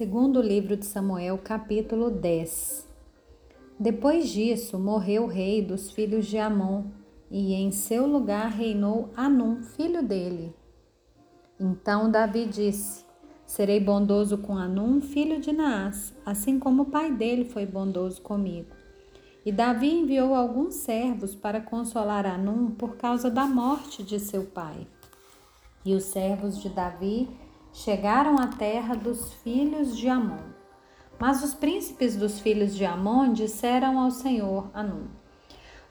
[0.00, 2.88] Segundo livro de Samuel, capítulo 10.
[3.78, 6.84] Depois disso, morreu o rei dos filhos de Amon,
[7.30, 10.54] e em seu lugar reinou Anum, filho dele.
[11.60, 13.04] Então Davi disse:
[13.44, 18.70] Serei bondoso com Anum, filho de Naás, assim como o pai dele foi bondoso comigo.
[19.44, 24.86] E Davi enviou alguns servos para consolar Anum por causa da morte de seu pai.
[25.84, 27.28] E os servos de Davi
[27.72, 30.50] chegaram à terra dos filhos de Amon.
[31.18, 35.04] Mas os príncipes dos filhos de Amon disseram ao Senhor Anum: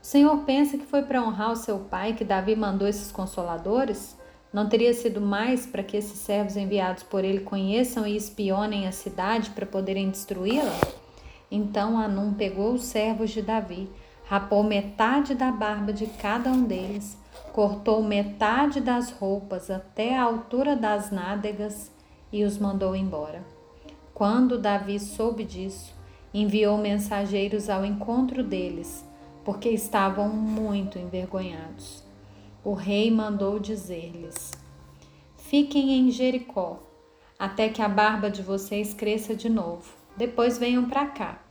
[0.00, 4.16] O Senhor pensa que foi para honrar o seu pai que Davi mandou esses consoladores?
[4.50, 8.92] Não teria sido mais para que esses servos enviados por ele conheçam e espionem a
[8.92, 10.74] cidade para poderem destruí-la?
[11.50, 13.90] Então Anum pegou os servos de Davi,
[14.24, 17.18] rapou metade da barba de cada um deles
[17.52, 21.90] cortou metade das roupas até a altura das nádegas
[22.32, 23.42] e os mandou embora.
[24.14, 25.94] Quando Davi soube disso,
[26.32, 29.04] enviou mensageiros ao encontro deles,
[29.44, 32.04] porque estavam muito envergonhados.
[32.64, 34.52] O rei mandou dizer-lhes:
[35.36, 36.82] Fiquem em Jericó,
[37.38, 39.96] até que a barba de vocês cresça de novo.
[40.16, 41.42] Depois venham para cá.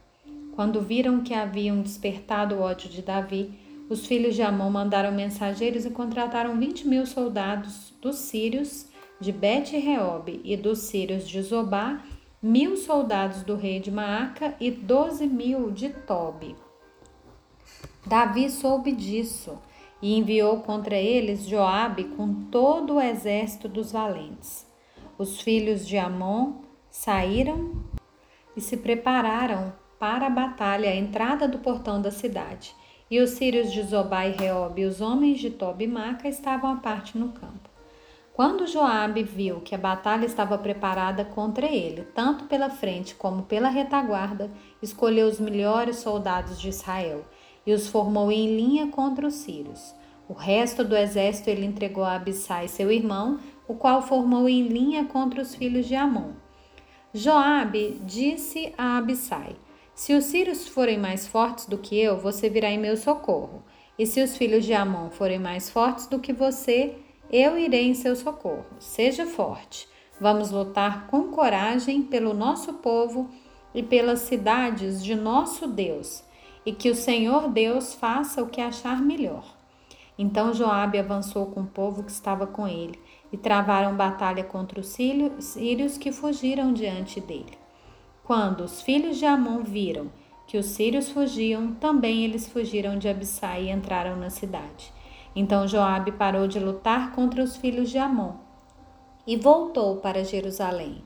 [0.54, 3.58] Quando viram que haviam despertado o ódio de Davi,
[3.90, 8.88] os filhos de Amon mandaram mensageiros e contrataram 20 mil soldados dos sírios
[9.20, 12.04] de Bet-Reob e dos sírios de Zobá,
[12.42, 16.56] mil soldados do rei de Maaca e doze mil de Tobi.
[18.06, 19.58] Davi soube disso
[20.02, 24.68] e enviou contra eles Joabe com todo o exército dos valentes.
[25.18, 27.84] Os filhos de Amon saíram
[28.56, 32.76] e se prepararam para a batalha à entrada do portão da cidade.
[33.10, 36.72] E os sírios de Zobá e Reob e os homens de Tob e Maca estavam
[36.72, 37.70] à parte no campo.
[38.34, 43.68] Quando Joabe viu que a batalha estava preparada contra ele, tanto pela frente como pela
[43.68, 47.26] retaguarda, escolheu os melhores soldados de Israel
[47.66, 49.96] e os formou em linha contra os sírios.
[50.30, 55.06] O resto do exército ele entregou a Abissai, seu irmão, o qual formou em linha
[55.06, 56.34] contra os filhos de Amon.
[57.14, 59.56] Joabe disse a Abissai:
[59.98, 63.64] se os sírios forem mais fortes do que eu, você virá em meu socorro.
[63.98, 67.00] E se os filhos de Amon forem mais fortes do que você,
[67.32, 68.68] eu irei em seu socorro.
[68.78, 69.90] Seja forte.
[70.22, 73.28] Vamos lutar com coragem pelo nosso povo
[73.74, 76.24] e pelas cidades de nosso Deus,
[76.64, 79.58] e que o Senhor Deus faça o que achar melhor.
[80.16, 83.00] Então Joabe avançou com o povo que estava com ele,
[83.34, 87.58] e travaram batalha contra os sírios que fugiram diante dele.
[88.28, 90.12] Quando os filhos de Amon viram
[90.48, 94.92] que os sírios fugiam, também eles fugiram de Abissai e entraram na cidade.
[95.34, 98.34] Então Joabe parou de lutar contra os filhos de Amon
[99.26, 101.06] e voltou para Jerusalém.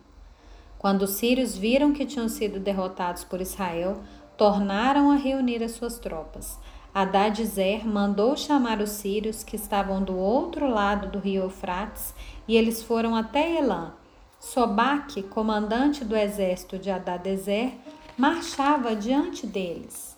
[0.79, 4.01] Quando os sírios viram que tinham sido derrotados por Israel,
[4.35, 6.57] tornaram a reunir as suas tropas.
[6.91, 12.15] Adadezer mandou chamar os sírios que estavam do outro lado do rio Eufrates
[12.47, 13.93] e eles foram até Elã
[14.41, 17.73] Sobaque, comandante do exército de Adadezer,
[18.17, 20.17] marchava diante deles.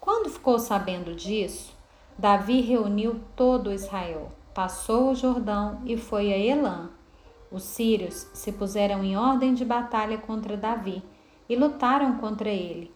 [0.00, 1.76] Quando ficou sabendo disso,
[2.16, 6.88] Davi reuniu todo Israel, passou o Jordão e foi a Elã.
[7.50, 11.02] Os sírios se puseram em ordem de batalha contra Davi
[11.46, 12.90] e lutaram contra ele.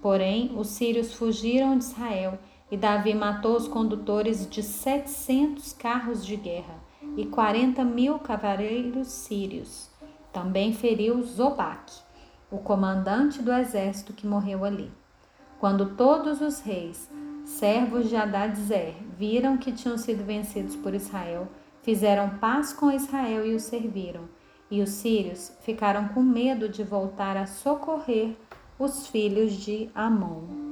[0.00, 2.38] Porém, os sírios fugiram de Israel
[2.70, 9.90] e Davi matou os condutores de setecentos carros de guerra e quarenta mil cavaleiros sírios.
[10.32, 12.00] Também feriu Zobaque,
[12.50, 14.90] o comandante do exército que morreu ali.
[15.58, 17.10] Quando todos os reis,
[17.44, 21.48] servos de Adadzer, viram que tinham sido vencidos por Israel,
[21.82, 24.28] fizeram paz com Israel e o serviram.
[24.70, 28.36] E os sírios ficaram com medo de voltar a socorrer
[28.78, 30.67] os filhos de Amon.